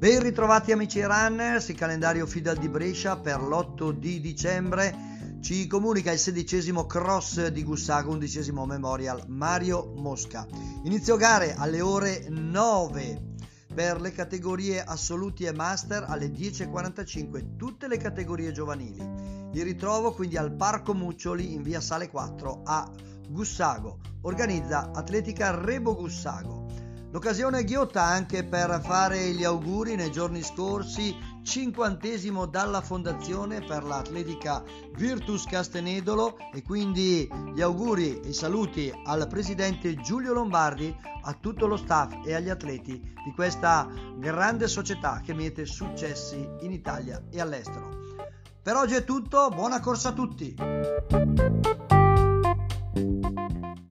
[0.00, 6.10] Ben ritrovati amici runners, il calendario Fidal di Brescia per l'8 di dicembre ci comunica
[6.10, 10.46] il sedicesimo cross di Gussago, undicesimo memorial Mario Mosca.
[10.84, 13.34] Inizio gare alle ore 9
[13.74, 19.06] per le categorie assoluti e master alle 10.45, tutte le categorie giovanili.
[19.52, 22.90] Il ritrovo quindi al Parco Muccioli in via Sale 4 a
[23.28, 23.98] Gussago.
[24.22, 26.88] Organizza Atletica Rebo Gussago.
[27.12, 34.62] L'occasione ghiotta anche per fare gli auguri nei giorni scorsi, cinquantesimo dalla fondazione per l'atletica
[34.94, 41.66] Virtus Castenedolo e quindi gli auguri e i saluti al presidente Giulio Lombardi, a tutto
[41.66, 47.40] lo staff e agli atleti di questa grande società che miete successi in Italia e
[47.40, 47.88] all'estero.
[48.62, 51.89] Per oggi è tutto, buona corsa a tutti!